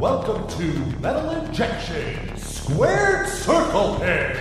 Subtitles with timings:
[0.00, 0.62] Welcome to
[1.00, 4.36] Metal Injection Squared Circle Pit.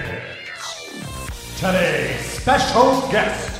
[1.57, 3.59] Today's special guest,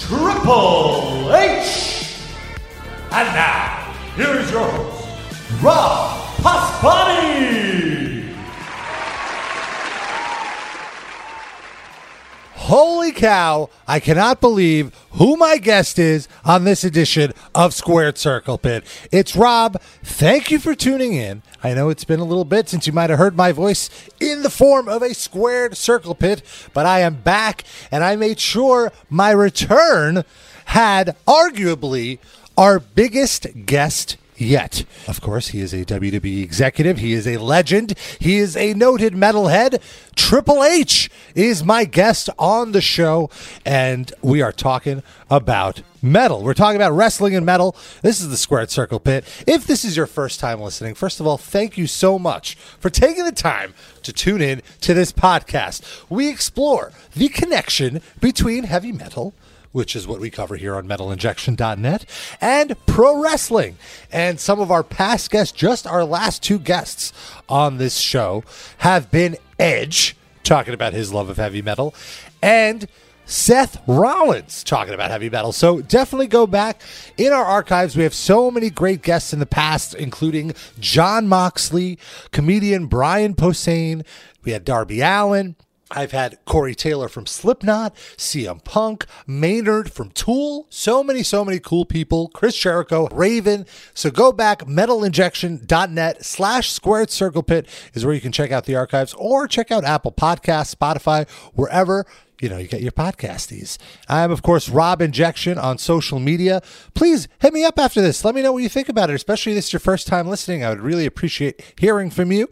[0.00, 2.22] Triple H.
[3.10, 7.45] And now, here's your host, Rob Pasbani.
[12.66, 18.58] Holy cow, I cannot believe who my guest is on this edition of Squared Circle
[18.58, 18.82] Pit.
[19.12, 19.80] It's Rob.
[20.02, 21.44] Thank you for tuning in.
[21.62, 24.42] I know it's been a little bit since you might have heard my voice in
[24.42, 26.42] the form of a squared circle pit,
[26.74, 30.24] but I am back and I made sure my return
[30.64, 32.18] had arguably
[32.58, 34.84] our biggest guest yet.
[35.06, 36.98] Of course, he is a WWE executive.
[36.98, 37.94] He is a legend.
[38.18, 39.80] He is a noted metalhead.
[40.14, 43.30] Triple H is my guest on the show,
[43.64, 46.42] and we are talking about metal.
[46.42, 47.76] We're talking about wrestling and metal.
[48.02, 49.24] This is the Squared Circle Pit.
[49.46, 52.90] If this is your first time listening, first of all, thank you so much for
[52.90, 56.04] taking the time to tune in to this podcast.
[56.08, 59.34] We explore the connection between heavy metal
[59.76, 62.06] which is what we cover here on metalinjection.net,
[62.40, 63.76] and pro wrestling.
[64.10, 67.12] And some of our past guests, just our last two guests
[67.46, 68.42] on this show,
[68.78, 71.94] have been Edge, talking about his love of heavy metal,
[72.40, 72.88] and
[73.26, 75.52] Seth Rollins talking about heavy metal.
[75.52, 76.80] So definitely go back
[77.18, 77.98] in our archives.
[77.98, 81.98] We have so many great guests in the past, including Jon Moxley,
[82.30, 84.06] comedian Brian Posehn.
[84.42, 85.54] We had Darby Allin.
[85.90, 91.60] I've had Corey Taylor from Slipknot, CM Punk, Maynard from Tool, so many, so many
[91.60, 92.28] cool people.
[92.28, 93.66] Chris Jericho, Raven.
[93.94, 98.74] So go back, metalinjection.net slash squared circle pit is where you can check out the
[98.74, 102.04] archives or check out Apple Podcasts, Spotify, wherever
[102.40, 103.78] you know, you get your podcasties.
[104.08, 106.62] I'm, of course, Rob Injection on social media.
[106.94, 108.24] Please hit me up after this.
[108.24, 110.28] Let me know what you think about it, especially if this is your first time
[110.28, 110.64] listening.
[110.64, 112.48] I would really appreciate hearing from you.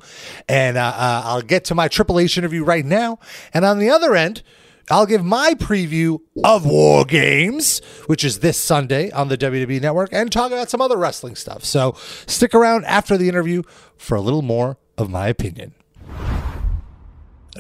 [0.49, 3.19] And uh, uh, I'll get to my Triple H interview right now.
[3.53, 4.43] And on the other end,
[4.91, 10.11] I'll give my preview of War Games, which is this Sunday on the WWE Network,
[10.13, 11.65] and talk about some other wrestling stuff.
[11.65, 11.95] So
[12.27, 13.63] stick around after the interview
[13.97, 15.75] for a little more of my opinion.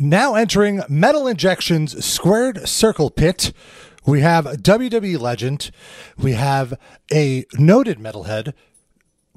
[0.00, 3.52] Now entering Metal Injection's Squared Circle Pit,
[4.04, 5.70] we have WWE legend,
[6.18, 6.74] we have
[7.12, 8.54] a noted metalhead,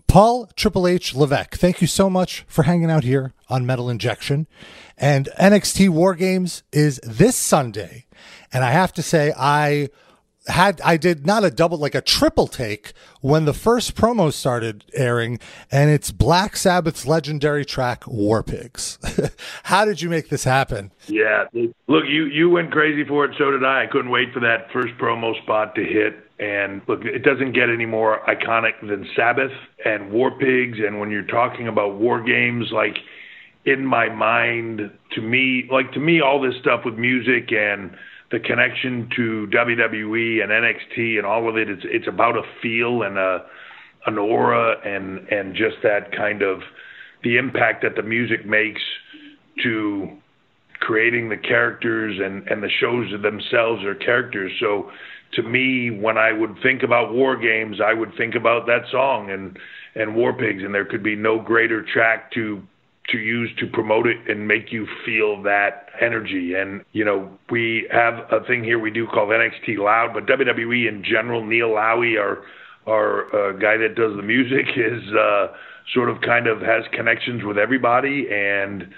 [0.07, 1.56] Paul Triple H Levesque.
[1.56, 4.47] Thank you so much for hanging out here on Metal Injection.
[4.97, 8.06] And NXT War Games is this Sunday.
[8.51, 9.90] And I have to say, I
[10.47, 14.85] had I did not a double like a triple take when the first promo started
[14.94, 15.40] airing,
[15.72, 18.97] and it's Black Sabbath's legendary track War Pigs.
[19.63, 20.91] How did you make this happen?
[21.08, 21.46] Yeah,
[21.88, 23.35] look, you you went crazy for it.
[23.38, 23.84] So did I.
[23.84, 26.16] I couldn't wait for that first promo spot to hit.
[26.40, 29.52] And look, it doesn't get any more iconic than Sabbath
[29.84, 30.78] and War Pigs.
[30.85, 32.97] And when you're talking about war games, like
[33.66, 37.96] in my mind, to me, like to me, all this stuff with music and
[38.31, 41.69] the connection to WWE and NXT and all of it.
[41.69, 43.45] It's it's about a feel and a
[44.05, 46.59] an aura and and just that kind of
[47.23, 48.81] the impact that the music makes
[49.63, 50.17] to
[50.79, 54.51] creating the characters and and the shows themselves are characters.
[54.59, 54.91] So
[55.33, 59.31] to me, when I would think about war games, I would think about that song
[59.31, 59.57] and
[59.95, 62.61] and War Pigs, and there could be no greater track to
[63.09, 66.53] to use to promote it and make you feel that energy.
[66.56, 70.88] And, you know, we have a thing here we do called NXT Loud, but WWE
[70.90, 72.44] in general, Neil Lawi, our,
[72.85, 75.47] our uh, guy that does the music, is uh,
[75.94, 78.28] sort of kind of has connections with everybody.
[78.29, 78.90] And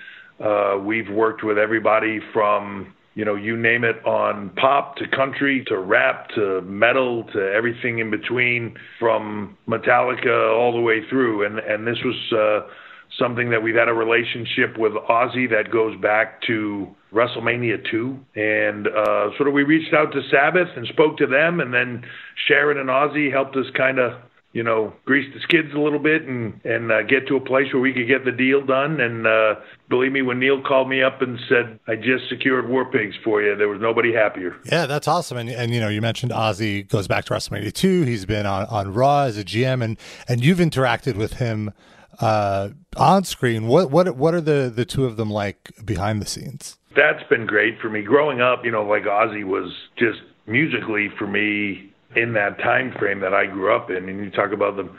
[0.43, 5.63] uh, we've worked with everybody from, you know, you name it, on pop to country
[5.67, 11.45] to rap to metal to everything in between, from Metallica all the way through.
[11.45, 12.71] And and this was uh,
[13.17, 18.19] something that we've had a relationship with Ozzy that goes back to WrestleMania 2.
[18.35, 22.03] And uh, sort of we reached out to Sabbath and spoke to them, and then
[22.47, 24.13] Sharon and Ozzy helped us kind of,
[24.53, 27.71] you know, grease the skids a little bit and and uh, get to a place
[27.73, 28.99] where we could get the deal done.
[28.99, 29.55] And uh,
[29.89, 33.41] believe me, when Neil called me up and said I just secured War Pigs for
[33.41, 34.55] you, there was nobody happier.
[34.65, 35.37] Yeah, that's awesome.
[35.37, 38.03] And and you know, you mentioned Ozzy goes back to WrestleMania 2.
[38.03, 39.97] He's been on on Raw as a GM, and
[40.27, 41.71] and you've interacted with him
[42.19, 43.67] uh, on screen.
[43.67, 46.77] What what what are the the two of them like behind the scenes?
[46.95, 48.01] That's been great for me.
[48.01, 53.19] Growing up, you know, like Ozzy was just musically for me in that time frame
[53.19, 54.09] that I grew up in.
[54.09, 54.89] And you talk about the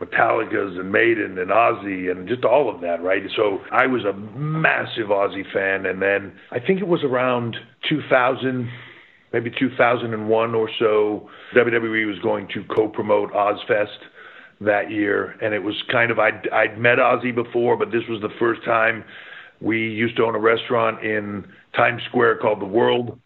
[0.00, 3.24] Metallicas and Maiden and Ozzy and just all of that, right?
[3.36, 7.56] So I was a massive Ozzy fan, and then I think it was around
[7.88, 8.70] 2000
[9.32, 13.98] maybe 2001 or so, WWE was going to co-promote Ozzfest
[14.60, 18.20] that year, and it was kind of I'd I'd met Ozzy before, but this was
[18.20, 19.04] the first time
[19.60, 23.18] we used to own a restaurant in Times Square called The World.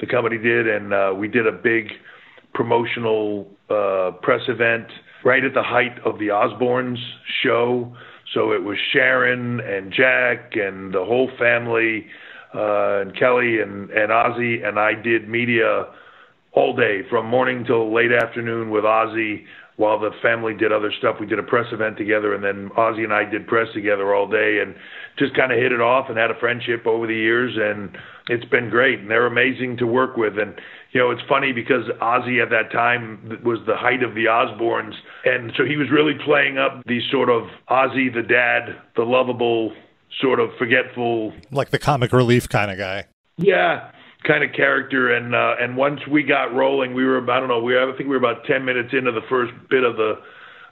[0.00, 1.88] The company did, and uh, we did a big
[2.54, 4.86] promotional uh, press event
[5.24, 6.98] right at the height of the Osbournes
[7.42, 7.94] show.
[8.34, 12.06] So it was Sharon and Jack and the whole family,
[12.54, 15.86] uh, and Kelly and, and Ozzy, and I did media
[16.52, 19.44] all day from morning till late afternoon with Ozzy
[19.76, 21.16] while the family did other stuff.
[21.18, 24.28] We did a press event together, and then Ozzy and I did press together all
[24.28, 24.74] day, and
[25.18, 27.96] just kind of hit it off and had a friendship over the years, and
[28.28, 29.00] it's been great.
[29.00, 30.54] And they're amazing to work with, and
[30.92, 34.94] you know it's funny because Ozzy at that time was the height of the Osbournes,
[35.24, 39.72] and so he was really playing up the sort of Ozzy the dad, the lovable
[40.20, 43.06] sort of forgetful, like the comic relief kind of guy.
[43.36, 43.90] Yeah,
[44.26, 45.14] kind of character.
[45.14, 48.08] And uh, and once we got rolling, we were I don't know we I think
[48.08, 50.20] we were about ten minutes into the first bit of the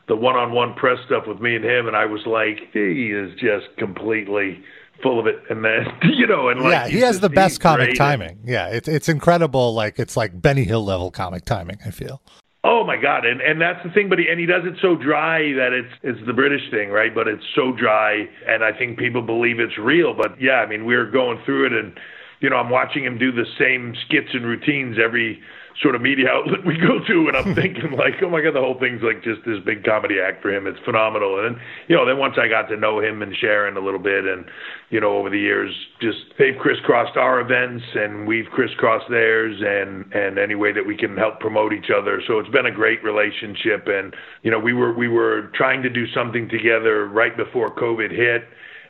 [0.08, 3.66] the one-on-one press stuff with me and him, and I was like, he is just
[3.76, 4.64] completely
[5.02, 5.36] full of it.
[5.50, 8.40] And then you know, and like yeah, he has the best comic timing.
[8.44, 9.74] Yeah, it's it's incredible.
[9.74, 11.78] Like it's like Benny Hill level comic timing.
[11.84, 12.22] I feel.
[12.64, 14.08] Oh my God, and and that's the thing.
[14.08, 17.14] But he and he does it so dry that it's it's the British thing, right?
[17.14, 20.12] But it's so dry, and I think people believe it's real.
[20.12, 21.98] But yeah, I mean, we we're going through it, and
[22.40, 25.40] you know, I'm watching him do the same skits and routines every
[25.82, 28.60] sort of media outlet we go to, and I'm thinking like, oh my god, the
[28.60, 30.66] whole thing's like just this big comedy act for him.
[30.66, 31.44] It's phenomenal.
[31.44, 31.56] And
[31.88, 34.44] you know, then once I got to know him and Sharon a little bit, and
[34.90, 40.12] you know, over the years, just they've crisscrossed our events and we've crisscrossed theirs, and
[40.12, 42.22] and any way that we can help promote each other.
[42.26, 43.86] So it's been a great relationship.
[43.86, 48.10] And you know, we were we were trying to do something together right before COVID
[48.10, 48.44] hit.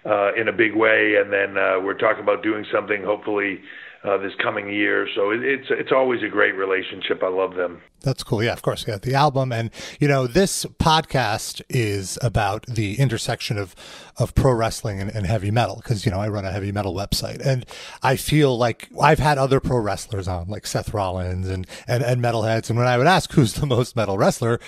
[0.04, 3.60] Uh, in a big way, and then uh, we're talking about doing something hopefully
[4.04, 5.08] uh, this coming year.
[5.14, 7.22] So it, it's it's always a great relationship.
[7.22, 7.82] I love them.
[8.00, 8.42] That's cool.
[8.42, 8.84] Yeah, of course.
[8.86, 13.74] Yeah, the album, and you know, this podcast is about the intersection of
[14.16, 16.94] of pro wrestling and, and heavy metal because you know I run a heavy metal
[16.94, 17.66] website, and
[18.02, 22.22] I feel like I've had other pro wrestlers on, like Seth Rollins and and and
[22.22, 24.60] metalheads, and when I would ask who's the most metal wrestler,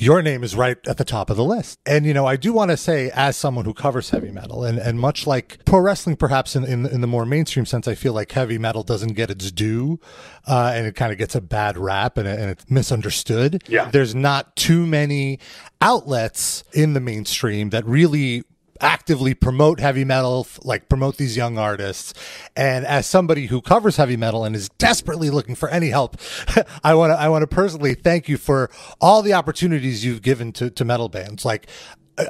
[0.00, 1.78] your name is right at the top of the list.
[1.86, 4.78] And, you know, I do want to say, as someone who covers heavy metal, and,
[4.78, 8.12] and much like pro wrestling, perhaps in, in, in the more mainstream sense, I feel
[8.12, 10.00] like heavy metal doesn't get its due
[10.46, 13.62] uh, and it kind of gets a bad rap and, and it's misunderstood.
[13.68, 13.90] Yeah.
[13.90, 15.38] There's not too many
[15.80, 18.44] outlets in the mainstream that really
[18.80, 22.14] actively promote heavy metal, like promote these young artists.
[22.56, 26.16] And as somebody who covers heavy metal and is desperately looking for any help,
[26.84, 28.70] I want to I want to personally thank you for
[29.00, 31.44] all the opportunities you've given to to metal bands.
[31.44, 31.66] Like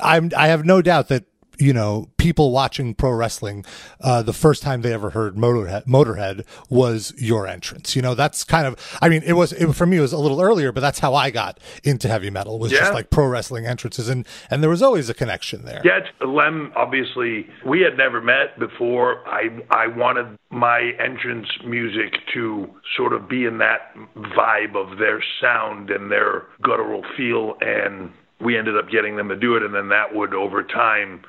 [0.03, 1.25] I'm I have no doubt that
[1.59, 3.65] you know, people watching pro wrestling,
[4.01, 7.97] uh, the first time they ever heard Motorhead, Motorhead was your entrance.
[7.97, 10.19] You know, that's kind of, I mean, it was, it, for me, it was a
[10.19, 12.81] little earlier, but that's how I got into heavy metal was yeah.
[12.81, 14.09] just like pro wrestling entrances.
[14.09, 15.81] And, and there was always a connection there.
[15.85, 16.01] Yeah.
[16.27, 19.27] Lem, obviously, we had never met before.
[19.27, 25.23] I, I wanted my entrance music to sort of be in that vibe of their
[25.41, 27.57] sound and their guttural feel.
[27.61, 29.63] And we ended up getting them to do it.
[29.63, 31.23] And then that would, over time,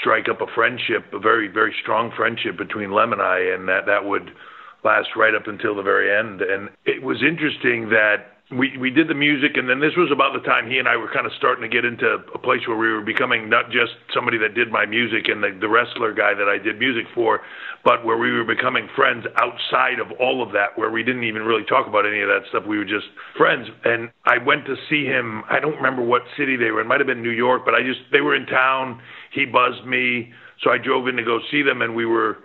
[0.00, 3.86] strike up a friendship, a very very strong friendship between Lem and I, and that
[3.86, 4.32] that would
[4.84, 6.40] last right up until the very end.
[6.40, 10.32] And it was interesting that we we did the music, and then this was about
[10.32, 12.78] the time he and I were kind of starting to get into a place where
[12.78, 16.32] we were becoming not just somebody that did my music and the, the wrestler guy
[16.32, 17.42] that I did music for,
[17.84, 21.42] but where we were becoming friends outside of all of that, where we didn't even
[21.42, 22.64] really talk about any of that stuff.
[22.66, 23.06] We were just
[23.36, 23.68] friends.
[23.84, 25.42] And I went to see him.
[25.48, 26.80] I don't remember what city they were.
[26.80, 29.00] It might have been New York, but I just they were in town.
[29.32, 30.32] He buzzed me,
[30.62, 32.38] so I drove in to go see them, and we were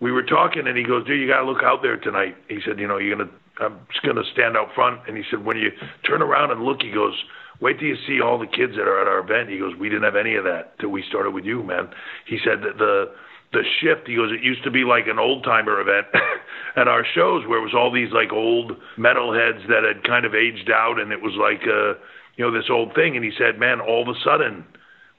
[0.00, 2.58] we were talking, and he goes, "Dude, you got to look out there tonight." He
[2.64, 3.30] said, "You know, you're gonna
[3.60, 5.00] I'm just going to stand out front.
[5.06, 5.70] And he said, when you
[6.06, 7.14] turn around and look, he goes,
[7.60, 9.50] wait till you see all the kids that are at our event.
[9.50, 11.88] He goes, we didn't have any of that till we started with you, man.
[12.26, 13.12] He said that the
[13.52, 14.06] the shift.
[14.06, 16.06] He goes, it used to be like an old timer event
[16.76, 20.34] at our shows where it was all these like old metalheads that had kind of
[20.34, 21.98] aged out, and it was like uh,
[22.36, 23.16] you know this old thing.
[23.16, 24.64] And he said, man, all of a sudden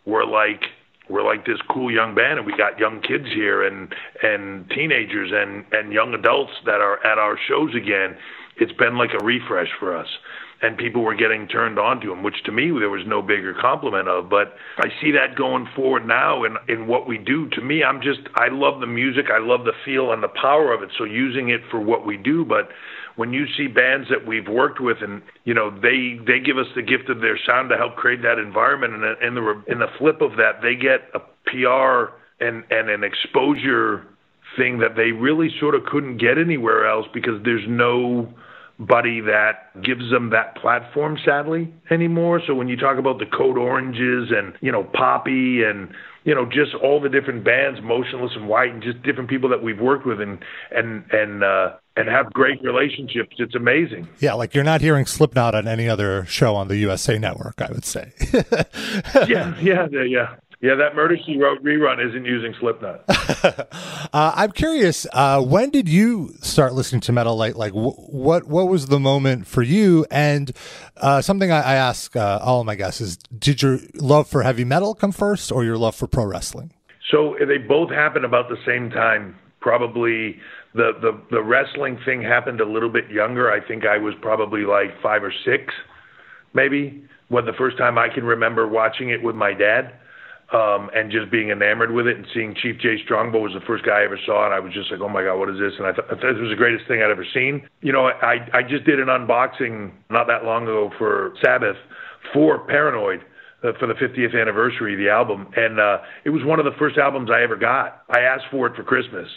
[0.06, 0.64] we're like
[1.10, 5.32] we're like this cool young band and we got young kids here and and teenagers
[5.34, 8.16] and and young adults that are at our shows again
[8.58, 10.08] it's been like a refresh for us
[10.62, 13.53] and people were getting turned on to them which to me there was no bigger
[13.60, 17.50] compliment of but i see that going forward now in in what we do.
[17.50, 20.74] To me i'm just i love the music i love the feel and the power
[20.74, 22.70] of it so using it for what we do but
[23.15, 26.68] when you see bands that we've worked with and you know they they give us
[26.75, 29.88] the gift of their sound to help create that environment and in the in the
[29.98, 34.06] flip of that they get a PR and and an exposure
[34.58, 38.27] thing that they really sort of couldn't get anywhere else because there's no
[38.82, 42.42] anybody that gives them that platform sadly anymore.
[42.46, 46.46] So when you talk about the Code Oranges and, you know, Poppy and you know,
[46.46, 50.06] just all the different bands, Motionless In White, and just different people that we've worked
[50.06, 50.38] with and
[50.70, 53.38] and and uh, and have great relationships.
[53.40, 54.08] It's amazing.
[54.20, 57.60] Yeah, like you're not hearing Slipknot on any other show on the USA Network.
[57.60, 58.14] I would say.
[59.28, 60.04] yeah, yeah, yeah.
[60.04, 60.36] Yeah,
[60.75, 63.03] that Murder She Wrote rerun isn't using Slipknot.
[64.13, 65.08] uh, I'm curious.
[65.12, 67.36] Uh, when did you start listening to metal?
[67.36, 70.06] Like, like wh- what what was the moment for you?
[70.12, 70.51] And
[70.98, 74.44] uh, something I, I ask uh, all of my guests is: Did your love for
[74.44, 76.72] heavy metal come first, or your love for pro wrestling?
[77.10, 79.36] So they both happened about the same time.
[79.62, 80.39] Probably
[80.75, 83.51] the the the wrestling thing happened a little bit younger.
[83.51, 85.74] I think I was probably like five or six,
[86.53, 89.94] maybe when the first time I can remember watching it with my dad
[90.51, 93.86] um, and just being enamored with it and seeing Chief Jay Strongbow was the first
[93.86, 95.74] guy I ever saw, and I was just like, oh my god, what is this?
[95.77, 97.67] And I, I thought it was the greatest thing I'd ever seen.
[97.81, 101.77] You know, I I just did an unboxing not that long ago for Sabbath
[102.34, 103.22] for Paranoid.
[103.63, 106.72] Uh, for the 50th anniversary of the album, and uh, it was one of the
[106.79, 108.01] first albums I ever got.
[108.10, 109.27] I asked for it for Christmas,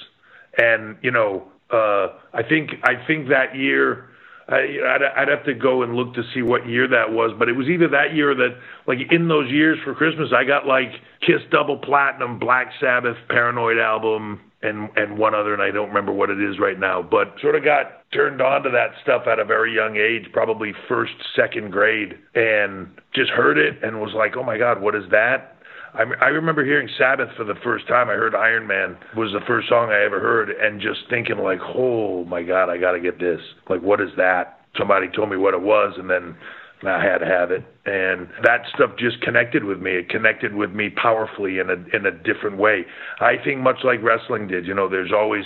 [0.57, 4.09] and you know, uh, I think I think that year
[4.49, 7.53] I, I'd have to go and look to see what year that was, but it
[7.55, 11.41] was either that year that, like, in those years for Christmas, I got like Kiss
[11.51, 16.31] Double Platinum, Black Sabbath, Paranoid album, and and one other, and I don't remember what
[16.31, 17.03] it is right now.
[17.03, 20.73] But sort of got turned on to that stuff at a very young age, probably
[20.89, 25.05] first, second grade, and just heard it and was like, oh my God, what is
[25.11, 25.54] that?
[25.95, 28.09] I, I remember hearing Sabbath for the first time.
[28.09, 31.61] I heard Iron Man was the first song I ever heard, and just thinking like,
[31.63, 33.41] oh my God, I got to get this.
[33.69, 34.61] Like, what is that?
[34.77, 36.37] Somebody told me what it was, and then
[36.83, 39.93] I had to have it, and that stuff just connected with me.
[39.93, 42.85] It connected with me powerfully in a in a different way.
[43.21, 44.67] I think much like wrestling did.
[44.67, 45.45] You know, there's always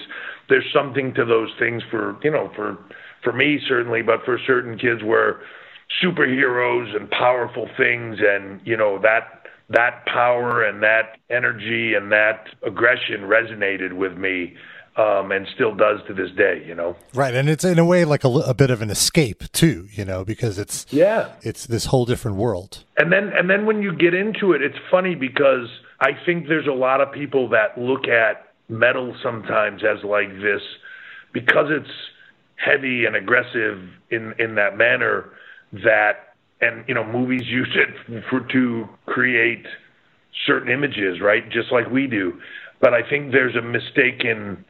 [0.49, 2.79] there's something to those things for you know for
[3.23, 5.41] for me certainly, but for certain kids where
[6.03, 12.49] superheroes and powerful things and you know that that power and that energy and that
[12.63, 14.55] aggression resonated with me
[14.99, 16.97] um, and still does to this day, you know.
[17.15, 20.05] Right, and it's in a way like a, a, bit of an escape too, you
[20.05, 22.85] know, because it's yeah, it's this whole different world.
[22.97, 25.69] And then and then when you get into it, it's funny because
[26.01, 30.63] I think there's a lot of people that look at metal sometimes as like this
[31.33, 31.91] because it's
[32.57, 35.31] heavy and aggressive in in that manner
[35.73, 36.28] that
[36.61, 39.67] and you know movies use it for to create
[40.47, 41.49] certain images, right?
[41.51, 42.41] Just like we do.
[42.81, 44.65] But I think there's a mistaken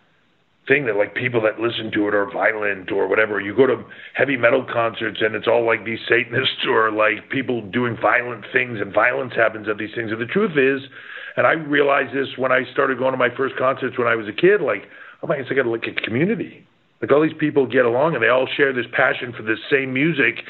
[0.67, 3.41] thing that like people that listen to it are violent or whatever.
[3.41, 3.83] You go to
[4.15, 8.79] heavy metal concerts and it's all like these Satanists or like people doing violent things
[8.81, 10.13] and violence happens at these things.
[10.13, 10.89] And the truth is,
[11.37, 14.29] and I realized this when I started going to my first concerts when I was
[14.29, 14.85] a kid, like,
[15.23, 16.67] oh my, it's like a, like a community.
[17.01, 19.93] Like all these people get along and they all share this passion for this same
[19.93, 20.45] music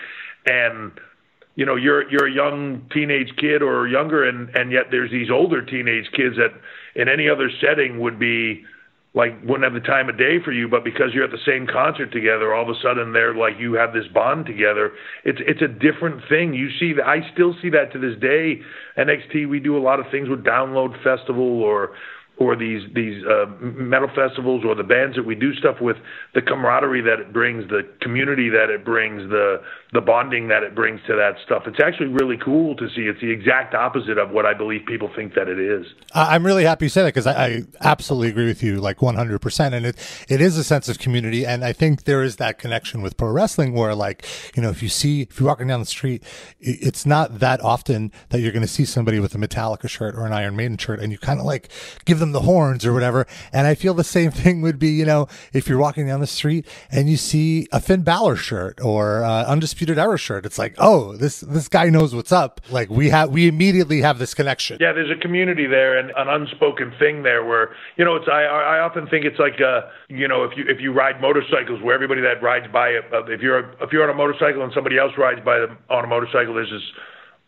[0.47, 0.93] and
[1.59, 5.29] you know you're you're a young teenage kid or younger and and yet there's these
[5.29, 6.55] older teenage kids that
[6.95, 8.65] in any other setting would be
[9.13, 11.67] like wouldn't have the time of day for you but because you're at the same
[11.67, 14.93] concert together all of a sudden they're like you have this bond together.
[15.25, 16.55] It's it's a different thing.
[16.55, 18.61] You see i still see that to this day.
[18.97, 21.91] Nxt we do a lot of things with download festival or
[22.39, 25.97] or these these uh, metal festivals or the bands that we do stuff with,
[26.35, 30.75] the camaraderie that it brings, the community that it brings, the the bonding that it
[30.75, 31.63] brings to that stuff.
[31.67, 33.03] It's actually really cool to see.
[33.03, 35.87] It's the exact opposite of what I believe people think that it is.
[36.13, 39.39] I'm really happy you said that because I, I, absolutely agree with you, like 100.
[39.41, 42.59] percent And it it is a sense of community, and I think there is that
[42.59, 44.27] connection with pro wrestling where, like,
[44.57, 46.25] you know, if you see if you're walking down the street,
[46.61, 50.25] it's not that often that you're going to see somebody with a Metallica shirt or
[50.25, 51.69] an Iron Maiden shirt, and you kind of like
[52.07, 53.27] give them them the horns or whatever.
[53.53, 56.27] And I feel the same thing would be, you know, if you're walking down the
[56.27, 60.75] street and you see a Finn Balor shirt or uh, Undisputed Era shirt, it's like,
[60.79, 62.61] oh, this this guy knows what's up.
[62.71, 64.79] Like we have, we immediately have this connection.
[64.81, 68.45] Yeah, there's a community there and an unspoken thing there where, you know, it's I
[68.45, 71.95] I often think it's like, uh, you know, if you if you ride motorcycles where
[71.95, 75.13] everybody that rides by, uh, if you're if you're on a motorcycle and somebody else
[75.17, 76.83] rides by them on a motorcycle, there's this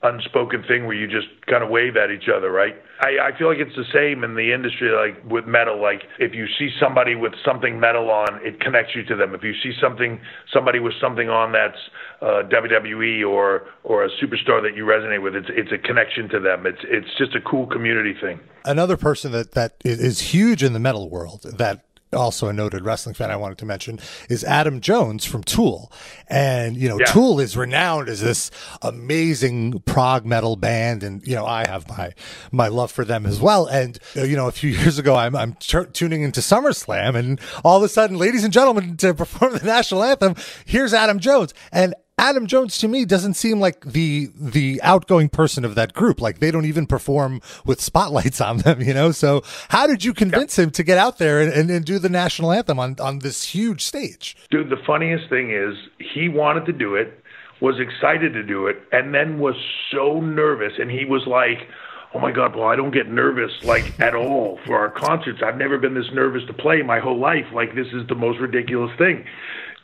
[0.02, 2.74] unspoken thing where you just kind of wave at each other, right?
[3.00, 5.80] I, I feel like it's the same in the industry, like with metal.
[5.80, 9.34] Like if you see somebody with something metal on, it connects you to them.
[9.34, 10.20] If you see something,
[10.52, 11.78] somebody with something on that's
[12.22, 16.40] uh, WWE or or a superstar that you resonate with, it's it's a connection to
[16.40, 16.66] them.
[16.66, 18.40] It's it's just a cool community thing.
[18.64, 23.14] Another person that that is huge in the metal world that also a noted wrestling
[23.14, 25.92] fan I wanted to mention, is Adam Jones from Tool.
[26.28, 27.06] And, you know, Yeah.
[27.06, 28.50] Tool is renowned as this
[28.82, 31.02] amazing prog metal band.
[31.02, 32.12] And, you know, I have my,
[32.52, 33.66] my love for them as well.
[33.66, 37.40] And, uh, you know, a few years ago, I'm, I'm t- tuning into SummerSlam and
[37.64, 41.54] all of a sudden, ladies and gentlemen, to perform the national anthem, here's Adam Jones.
[41.72, 46.20] And Adam Jones to me doesn't seem like the the outgoing person of that group.
[46.20, 49.10] Like they don't even perform with spotlights on them, you know.
[49.10, 52.10] So how did you convince him to get out there and, and, and do the
[52.10, 54.36] national anthem on on this huge stage?
[54.50, 57.24] Dude, the funniest thing is he wanted to do it,
[57.62, 59.56] was excited to do it, and then was
[59.90, 60.74] so nervous.
[60.78, 61.66] And he was like,
[62.12, 65.40] "Oh my God, well, I don't get nervous like at all for our concerts.
[65.42, 67.46] I've never been this nervous to play my whole life.
[67.54, 69.24] Like this is the most ridiculous thing."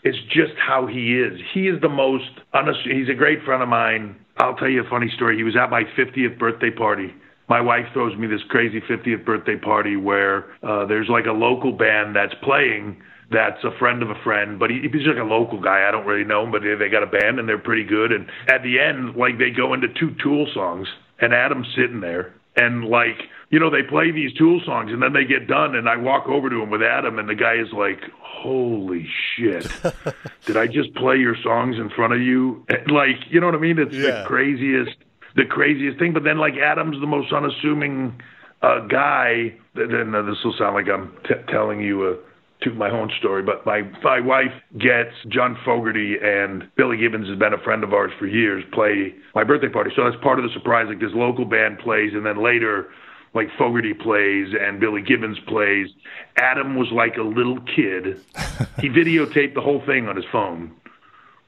[0.07, 1.41] It's just how he is.
[1.53, 2.31] He is the most.
[2.85, 4.15] He's a great friend of mine.
[4.37, 5.37] I'll tell you a funny story.
[5.37, 7.13] He was at my 50th birthday party.
[7.49, 11.73] My wife throws me this crazy 50th birthday party where uh, there's like a local
[11.73, 15.61] band that's playing that's a friend of a friend, but he, he's like a local
[15.61, 15.89] guy.
[15.89, 18.13] I don't really know him, but they got a band and they're pretty good.
[18.13, 20.87] And at the end, like they go into two Tool songs,
[21.21, 25.13] and Adam's sitting there, and like you know they play these Tool songs, and then
[25.13, 27.73] they get done, and I walk over to him with Adam, and the guy is
[27.73, 29.69] like, "Holy shit,
[30.47, 33.59] did I just play your songs in front of you?" Like you know what I
[33.59, 33.79] mean?
[33.79, 34.23] It's Yeah.
[34.23, 34.97] the craziest,
[35.37, 36.13] the craziest thing.
[36.13, 38.21] But then like Adam's the most unassuming
[38.63, 39.55] uh, guy.
[39.75, 42.17] Then uh, this will sound like I'm t- telling you a
[42.67, 47.39] to my own story, but my my wife gets John Fogerty and Billy Gibbons has
[47.39, 48.65] been a friend of ours for years.
[48.73, 50.87] Play my birthday party, so that's part of the surprise.
[50.89, 52.89] Like this local band plays, and then later,
[53.35, 55.89] like Fogerty plays and Billy Gibbons plays.
[56.37, 58.21] Adam was like a little kid.
[58.81, 60.75] he videotaped the whole thing on his phone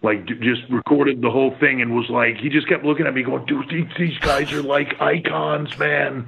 [0.00, 3.14] like d- just recorded the whole thing and was like he just kept looking at
[3.14, 6.24] me going dude these, these guys are like icons man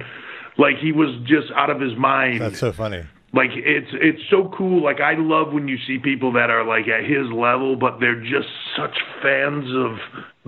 [0.57, 3.05] like he was just out of his mind That's so funny.
[3.33, 4.83] Like it's it's so cool.
[4.83, 8.21] Like i love when you see people that are like at his level but they're
[8.21, 9.97] just such fans of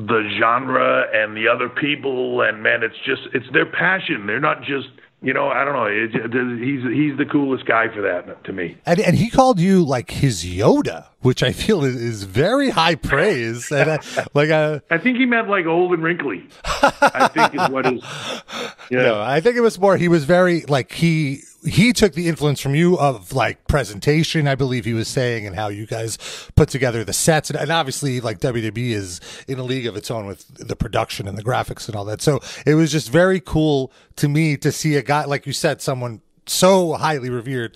[0.06, 2.42] the genre and the other people.
[2.42, 4.28] And man it's just it's their passion.
[4.28, 4.90] They're not just
[5.22, 5.86] you know i don't know.
[5.86, 6.12] It,
[6.60, 8.78] he's he's the coolest guy for that to me.
[8.86, 12.96] And and he called you like his Yoda, which I feel is, is very high
[12.96, 13.72] praise.
[13.72, 14.00] And I,
[14.34, 18.04] like uh, i think he meant like old and wrinkly i think is what his
[18.92, 19.04] yeah.
[19.04, 22.60] No, I think it was more he was very like he he took the influence
[22.60, 26.18] from you of like presentation, I believe he was saying, and how you guys
[26.56, 30.12] put together the sets, and, and obviously like WWE is in a league of its
[30.12, 32.22] own with the production and the graphics and all that.
[32.22, 35.82] So it was just very cool to me to see a guy like you said,
[35.82, 37.76] someone so highly revered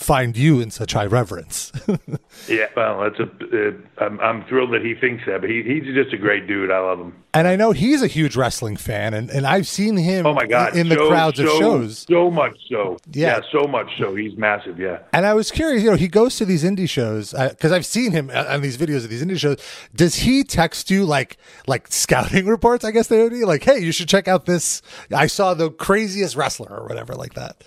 [0.00, 1.70] find you in such high reverence.
[2.48, 3.24] Yeah, well, that's a.
[3.68, 6.70] Uh, I'm, I'm thrilled that he thinks that, but he, he's just a great dude.
[6.70, 7.22] I love him.
[7.34, 10.46] and I know he's a huge wrestling fan, and, and I've seen him Oh my
[10.46, 12.06] God, in the so, crowds of shows.
[12.08, 12.96] So much so.
[13.12, 13.40] Yeah.
[13.52, 14.14] so much so.
[14.14, 14.78] He's massive.
[14.80, 15.00] Yeah.
[15.12, 18.12] And I was curious, you know, he goes to these indie shows because I've seen
[18.12, 19.58] him uh, on these videos of these indie shows.
[19.94, 21.36] Does he text you like
[21.66, 22.84] like scouting reports?
[22.84, 24.80] I guess they would be like, "Hey, you should check out this.
[25.14, 27.62] I saw the craziest wrestler or whatever like that."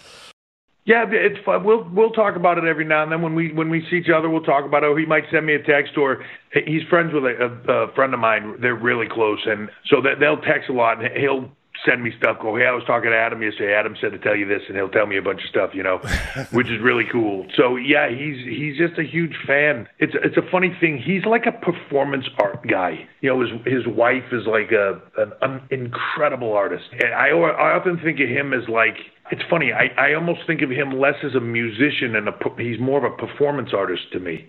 [0.85, 1.63] Yeah, it's fun.
[1.63, 4.09] We'll we'll talk about it every now and then when we when we see each
[4.13, 4.29] other.
[4.29, 4.87] We'll talk about it.
[4.87, 6.25] Oh, he might send me a text, or
[6.65, 8.57] he's friends with a, a, a friend of mine.
[8.59, 11.01] They're really close, and so that they'll text a lot.
[11.01, 11.49] And he'll
[11.85, 12.37] send me stuff.
[12.41, 13.73] Go, hey, I was talking to Adam yesterday.
[13.73, 15.83] Adam said to tell you this, and he'll tell me a bunch of stuff, you
[15.83, 15.99] know,
[16.51, 17.45] which is really cool.
[17.55, 19.87] So yeah, he's he's just a huge fan.
[19.99, 21.01] It's it's a funny thing.
[21.01, 23.07] He's like a performance art guy.
[23.21, 27.75] You know, his his wife is like a an, an incredible artist, and I I
[27.75, 28.97] often think of him as like
[29.33, 29.73] it's funny.
[29.73, 33.11] I, I almost think of him less as a musician and a he's more of
[33.11, 34.47] a performance artist to me.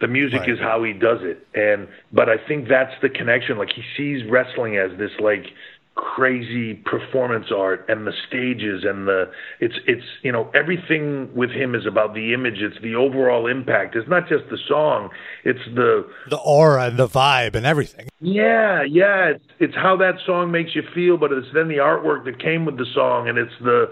[0.00, 0.50] The music Right.
[0.50, 3.58] is how he does it, and but I think that's the connection.
[3.58, 5.46] Like he sees wrestling as this like
[5.94, 9.30] crazy performance art and the stages and the
[9.60, 13.94] it's it's you know everything with him is about the image it's the overall impact
[13.94, 15.08] it's not just the song
[15.44, 18.08] it's the The aura and the vibe and everything.
[18.20, 19.30] yeah, yeah.
[19.34, 22.64] It's it's how that song makes you feel, but it's then the artwork that came
[22.64, 23.86] with the song, and it's the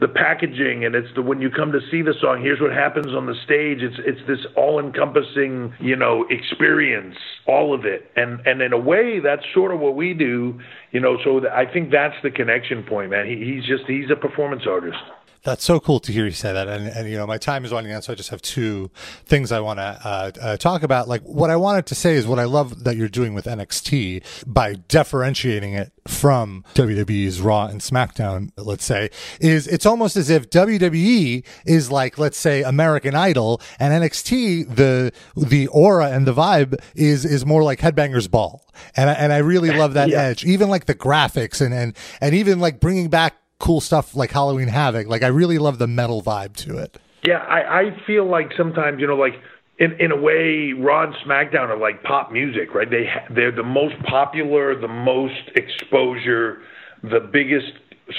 [0.00, 2.40] the packaging, and it's the when you come to see the song.
[2.42, 3.78] Here's what happens on the stage.
[3.82, 8.78] It's it's this all encompassing, you know, experience, all of it, and and in a
[8.78, 11.18] way, that's sort of what we do, you know.
[11.24, 13.26] So I think that's the connection point, man.
[13.26, 14.98] He, he's just he's a performance artist.
[15.44, 16.68] That's so cool to hear you say that.
[16.68, 18.90] And, and you know, my time is running out, so I just have two
[19.24, 21.08] things I want to uh, uh, talk about.
[21.08, 24.22] Like, what I wanted to say is what I love that you're doing with NXT
[24.46, 30.48] by differentiating it from WWE's Raw and SmackDown, let's say, is it's almost as if
[30.50, 36.76] WWE is like, let's say, American Idol, and NXT, the the aura and the vibe
[36.94, 38.64] is is more like Headbangers Ball.
[38.96, 40.22] And I, and I really love that Yeah.
[40.22, 44.32] edge, even like the graphics and and and even like bringing back cool stuff like
[44.32, 45.06] Halloween Havoc.
[45.06, 46.98] Like I really love the metal vibe to it.
[47.24, 49.34] Yeah, I, I feel like sometimes you know, like
[49.78, 52.90] in in a way, Raw SmackDown are like pop music, right?
[52.90, 56.60] They they're the most popular, the most exposure,
[57.02, 57.72] the biggest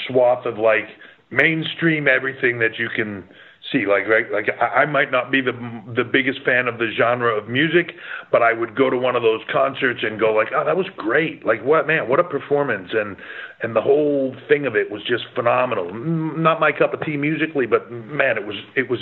[0.06, 0.88] swath of like
[1.30, 3.28] mainstream everything that you can
[3.72, 3.86] see.
[3.86, 5.52] Like like I, I might not be the
[5.94, 7.92] the biggest fan of the genre of music,
[8.30, 10.86] but I would go to one of those concerts and go like, oh, that was
[10.96, 11.44] great.
[11.44, 13.16] Like what man, what a performance and
[13.62, 15.92] and the whole thing of it was just phenomenal.
[15.94, 19.00] Not my cup of tea musically, but man, it was it was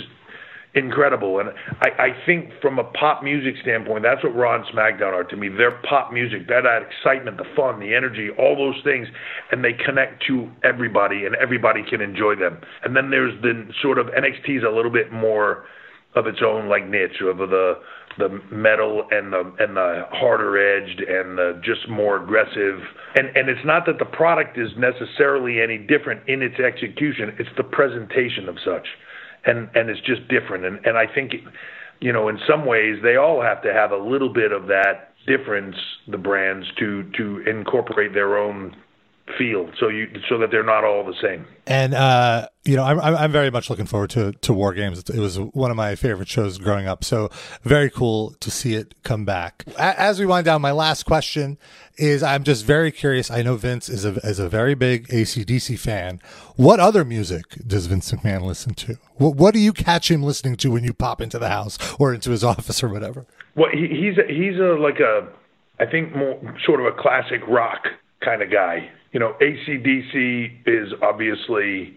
[0.75, 1.41] incredible.
[1.41, 5.25] And I, I think from a pop music standpoint, that's what Raw and SmackDown are
[5.25, 5.49] to me.
[5.49, 6.49] They're pop music.
[6.49, 9.09] That excitement, the fun, the energy, all those things,
[9.51, 12.59] and they connect to everybody, and everybody can enjoy them.
[12.85, 15.65] And then there's the sort of NXT's a little bit more
[16.15, 17.75] of its own like niche of the
[18.19, 22.81] the metal and the and the harder edged and the just more aggressive
[23.15, 27.49] and and it's not that the product is necessarily any different in its execution it's
[27.57, 28.87] the presentation of such
[29.44, 30.64] and and it's just different.
[30.64, 31.33] And and I think,
[32.00, 35.14] you know, in some ways they all have to have a little bit of that
[35.26, 35.76] difference,
[36.09, 38.76] the brands, to to incorporate their own
[39.38, 41.47] feel so you so that they're not all the same.
[41.66, 44.99] And uh you know i'm i'm very much looking forward to to war games.
[45.09, 47.31] It was one of my favorite shows growing up so
[47.62, 49.64] very cool to see it come back.
[49.79, 51.59] As we wind down my last question
[51.99, 53.31] is i'm just very curious.
[53.31, 56.21] I know vince is a is a very big acdc fan.
[56.57, 58.97] What other music does vince mcmahon listen to?
[59.16, 62.14] What, what do you catch him listening to when you pop into the house or
[62.14, 63.27] into his office or whatever?
[63.55, 65.29] Well he, he's a, he's a like a
[65.81, 67.87] i think more sort of a classic rock
[68.21, 71.96] kind of guy you know, ACDC is obviously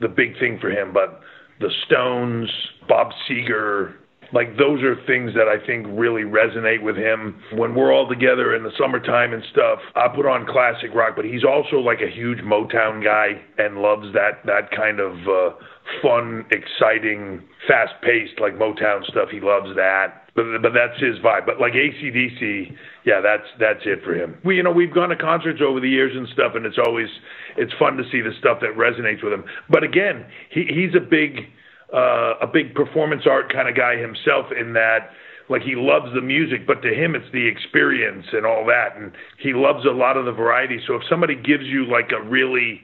[0.00, 1.20] the big thing for him, but
[1.60, 2.50] the Stones,
[2.88, 3.94] Bob Seger,
[4.32, 7.40] like those are things that I think really resonate with him.
[7.52, 11.24] When we're all together in the summertime and stuff, I put on classic rock, but
[11.24, 15.56] he's also like a huge Motown guy and loves that that kind of uh,
[16.02, 19.28] fun, exciting, fast-paced like Motown stuff.
[19.30, 21.46] He loves that but but that's his vibe.
[21.46, 22.74] But like ACDC,
[23.06, 24.36] yeah, that's that's it for him.
[24.44, 27.08] We you know we've gone to concerts over the years and stuff, and it's always
[27.56, 29.44] it's fun to see the stuff that resonates with him.
[29.70, 31.46] But again, he he's a big
[31.92, 35.10] uh, a big performance art kind of guy himself in that
[35.48, 39.12] like he loves the music, but to him it's the experience and all that, and
[39.38, 40.80] he loves a lot of the variety.
[40.86, 42.82] So if somebody gives you like a really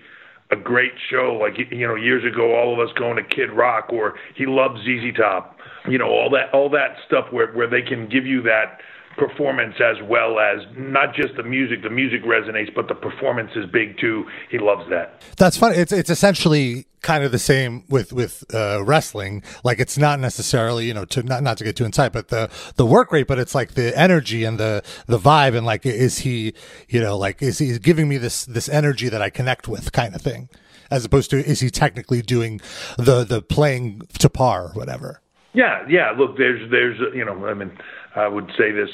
[0.50, 3.92] a great show, like you know years ago, all of us going to Kid Rock,
[3.92, 5.56] or he loves ZZ Top
[5.88, 8.80] you know all that all that stuff where where they can give you that
[9.16, 13.66] performance as well as not just the music the music resonates but the performance is
[13.66, 14.24] big too.
[14.50, 15.22] He loves that.
[15.36, 19.42] That's funny it's it's essentially kind of the same with with uh, wrestling.
[19.64, 22.50] Like it's not necessarily you know to not not to get too inside but the
[22.76, 26.18] the work rate but it's like the energy and the the vibe and like is
[26.18, 26.54] he
[26.88, 30.14] you know like is he giving me this this energy that I connect with kind
[30.14, 30.48] of thing
[30.90, 32.60] as opposed to is he technically doing
[32.96, 35.20] the the playing to par or whatever
[35.52, 36.12] yeah, yeah.
[36.16, 37.72] Look, there's, there's, you know, I mean,
[38.14, 38.90] I would say this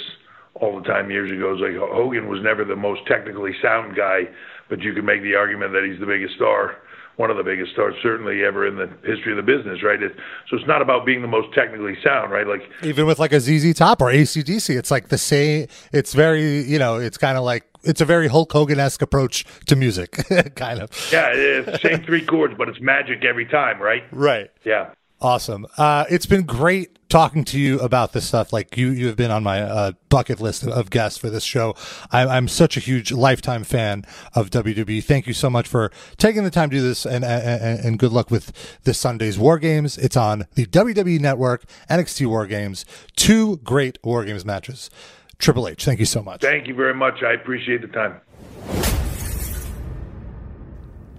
[0.61, 1.53] all the time years ago.
[1.53, 4.23] It's like Hogan was never the most technically sound guy,
[4.69, 6.77] but you can make the argument that he's the biggest star,
[7.17, 10.03] one of the biggest stars certainly ever in the history of the business, right?
[10.03, 10.13] It,
[10.49, 12.47] so it's not about being the most technically sound, right?
[12.47, 15.69] Like even with like a ZZ Top or ACDC, it's like the same.
[15.93, 19.45] It's very, you know, it's kind of like it's a very Hulk Hogan esque approach
[19.67, 20.13] to music,
[20.57, 20.91] kind of.
[21.13, 24.03] Yeah, it's same three chords, but it's magic every time, right?
[24.13, 24.51] Right.
[24.65, 24.91] Yeah.
[25.21, 25.67] Awesome.
[25.79, 28.53] Uh, it's been great talking to you about this stuff.
[28.53, 31.75] Like you, you have been on my uh, bucket list of guests for this show.
[32.11, 35.03] I, I'm such a huge lifetime fan of WWE.
[35.03, 38.13] Thank you so much for taking the time to do this, and and, and good
[38.13, 38.53] luck with
[38.85, 39.97] this Sunday's War Games.
[39.97, 44.91] It's on the WWE Network, NXT War Games, two great War Games matches.
[45.39, 46.41] Triple H, thank you so much.
[46.41, 47.23] Thank you very much.
[47.23, 48.96] I appreciate the time.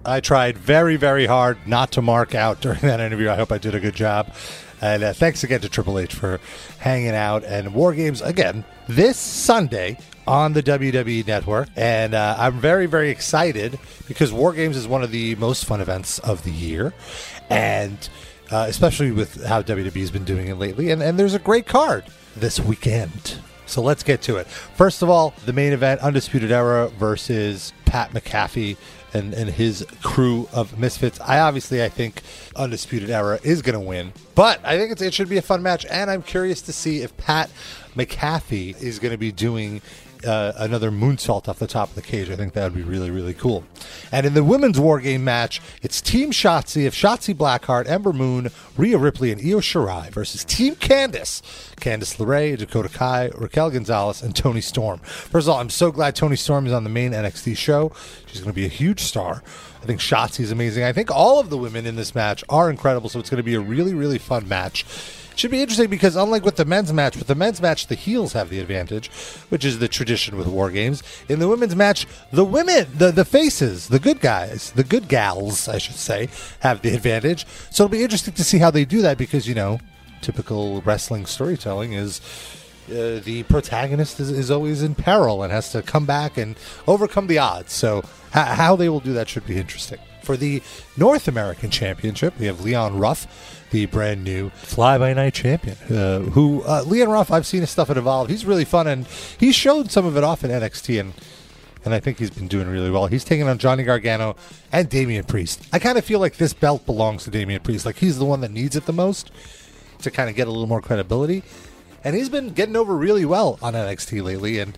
[0.08, 3.28] I tried very, very hard not to mark out during that interview.
[3.28, 4.32] I hope I did a good job.
[4.80, 6.40] And uh, thanks again to Triple H for
[6.78, 7.44] hanging out.
[7.44, 11.68] And War Games, again, this Sunday on the WWE Network.
[11.76, 15.80] And uh, I'm very, very excited because War Games is one of the most fun
[15.80, 16.94] events of the year.
[17.50, 18.08] And
[18.50, 20.90] uh, especially with how WWE has been doing it lately.
[20.90, 23.38] And, and there's a great card this weekend.
[23.66, 24.46] So let's get to it.
[24.46, 28.78] First of all, the main event Undisputed Era versus Pat McAfee
[29.14, 31.20] and, and his crew of misfits.
[31.20, 32.22] I obviously I think
[32.56, 35.86] Undisputed Era is going to win, but I think it should be a fun match,
[35.90, 37.50] and I'm curious to see if Pat
[37.94, 39.80] McAfee is going to be doing
[40.24, 42.30] uh, another moonsault off the top of the cage.
[42.30, 43.64] I think that would be really really cool.
[44.12, 48.50] And in the women's war game match, it's Team Shotzi of Shotzi Blackheart, Ember Moon,
[48.76, 51.42] Rhea Ripley, and Io Shirai versus Team Candice,
[51.76, 54.98] Candice LeRae, Dakota Kai, Raquel Gonzalez, and Toni Storm.
[54.98, 57.92] First of all, I'm so glad Toni Storm is on the main NXT show.
[58.26, 59.42] She's going to be a huge star.
[59.82, 60.84] I think Shotzi is amazing.
[60.84, 63.44] I think all of the women in this match are incredible, so it's going to
[63.44, 64.84] be a really, really fun match.
[65.38, 68.32] Should be interesting because unlike with the men's match, with the men's match, the heels
[68.32, 69.08] have the advantage,
[69.50, 71.00] which is the tradition with war games.
[71.28, 75.68] In the women's match, the women, the, the faces, the good guys, the good gals,
[75.68, 77.46] I should say, have the advantage.
[77.70, 79.78] So it'll be interesting to see how they do that because, you know,
[80.22, 82.20] typical wrestling storytelling is
[82.90, 86.56] uh, the protagonist is, is always in peril and has to come back and
[86.88, 87.72] overcome the odds.
[87.72, 90.00] So how they will do that should be interesting.
[90.24, 90.62] For the
[90.96, 95.76] North American Championship, we have Leon Ruff, the brand new fly by night champion.
[95.90, 98.28] Uh, who uh, Leon Ruff, I've seen his stuff at Evolve.
[98.28, 99.06] He's really fun, and
[99.38, 101.12] he showed some of it off in NXT, and
[101.84, 103.06] and I think he's been doing really well.
[103.06, 104.36] He's taking on Johnny Gargano
[104.72, 105.66] and Damian Priest.
[105.72, 107.86] I kind of feel like this belt belongs to Damian Priest.
[107.86, 109.30] Like he's the one that needs it the most
[110.00, 111.42] to kind of get a little more credibility,
[112.04, 114.76] and he's been getting over really well on NXT lately, and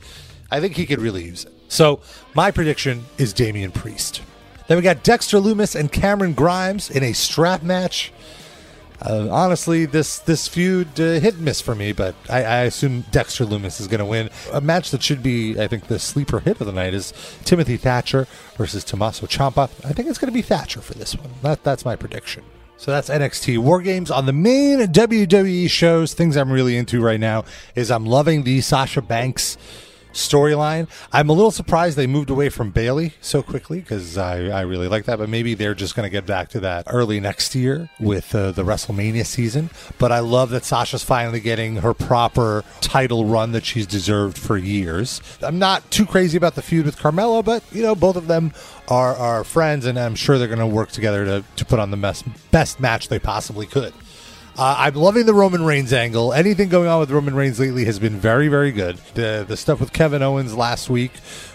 [0.50, 1.52] I think he could really use it.
[1.68, 2.00] So
[2.34, 4.22] my prediction is Damian Priest.
[4.66, 8.12] Then we got Dexter Lumis and Cameron Grimes in a strap match.
[9.02, 13.06] Uh, honestly, this this feud uh, hit and miss for me, but I, I assume
[13.10, 14.28] Dexter Lumis is going to win.
[14.52, 17.12] A match that should be, I think, the sleeper hit of the night is
[17.44, 19.70] Timothy Thatcher versus Tommaso Ciampa.
[19.84, 21.30] I think it's going to be Thatcher for this one.
[21.42, 22.44] That that's my prediction.
[22.76, 26.14] So that's NXT War Games on the main WWE shows.
[26.14, 29.58] Things I'm really into right now is I'm loving the Sasha Banks
[30.12, 30.88] storyline.
[31.12, 34.88] I'm a little surprised they moved away from Bayley so quickly because I, I really
[34.88, 37.88] like that, but maybe they're just going to get back to that early next year
[37.98, 39.70] with uh, the WrestleMania season.
[39.98, 44.56] But I love that Sasha's finally getting her proper title run that she's deserved for
[44.56, 45.20] years.
[45.42, 48.52] I'm not too crazy about the feud with Carmella, but you know, both of them
[48.88, 51.90] are, are friends, and I'm sure they're going to work together to, to put on
[51.90, 53.94] the best, best match they possibly could.
[54.58, 56.32] Uh, I'm loving the Roman Reigns angle.
[56.32, 58.98] Anything going on with Roman Reigns lately has been very, very good.
[59.14, 61.12] The the stuff with Kevin Owens last week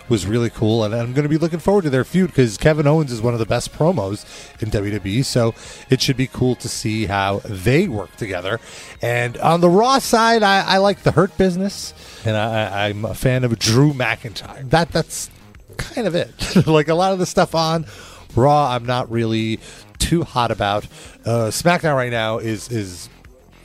[0.09, 2.87] was really cool, and I'm going to be looking forward to their feud because Kevin
[2.87, 4.25] Owens is one of the best promos
[4.61, 5.25] in WWE.
[5.25, 5.53] So
[5.89, 8.59] it should be cool to see how they work together.
[9.01, 11.93] And on the Raw side, I, I like the Hurt Business,
[12.25, 14.69] and I, I'm a fan of Drew McIntyre.
[14.69, 15.29] That that's
[15.77, 16.33] kind of it.
[16.67, 17.85] like a lot of the stuff on
[18.35, 19.59] Raw, I'm not really
[19.99, 20.85] too hot about.
[21.25, 23.09] Uh, SmackDown right now is is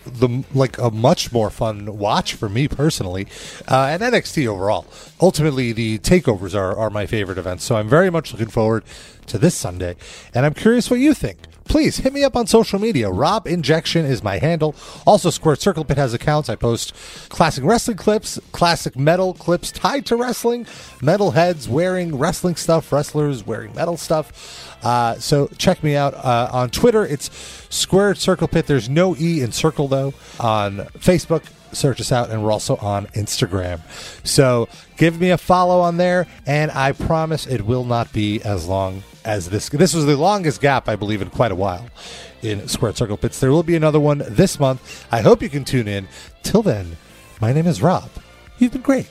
[0.05, 3.27] the like a much more fun watch for me personally,
[3.69, 4.87] uh, and NXT overall.
[5.21, 8.85] Ultimately, the takeovers are are my favorite events, so I'm very much looking forward
[9.27, 9.97] to this Sunday,
[10.35, 11.38] and I'm curious what you think.
[11.70, 13.09] Please hit me up on social media.
[13.09, 14.74] Rob Injection is my handle.
[15.06, 16.48] Also, Squared Circle Pit has accounts.
[16.48, 16.92] I post
[17.28, 20.66] classic wrestling clips, classic metal clips tied to wrestling,
[21.00, 24.83] metal heads wearing wrestling stuff, wrestlers wearing metal stuff.
[24.85, 27.06] Uh, so check me out uh, on Twitter.
[27.06, 27.30] It's
[27.70, 28.66] Squared Circle Pit.
[28.66, 30.12] There's no E in circle though.
[30.40, 33.80] On Facebook, search us out, and we're also on Instagram.
[34.24, 38.66] So give me a follow on there, and I promise it will not be as
[38.66, 39.68] long as this.
[39.68, 41.88] This was the longest gap, I believe, in quite a while
[42.42, 43.38] in Squared Circle Pits.
[43.40, 45.06] There will be another one this month.
[45.12, 46.09] I hope you can tune in.
[46.42, 46.96] Till then,
[47.40, 48.11] my name is Rob.
[48.59, 49.09] You've been great.